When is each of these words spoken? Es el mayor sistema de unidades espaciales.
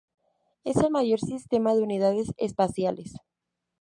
Es 0.63 0.77
el 0.77 0.89
mayor 0.89 1.19
sistema 1.19 1.75
de 1.75 1.83
unidades 1.83 2.33
espaciales. 2.37 3.17